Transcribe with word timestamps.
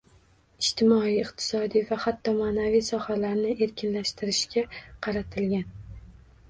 Ijtimoiy, 0.61 1.17
iqtisodiy 1.23 1.85
va 1.91 1.99
hatto 2.07 2.33
ma’naviy 2.39 2.83
sohalarni 2.89 3.55
erkinlashtirishga 3.67 4.67
qaratilgan 4.79 5.71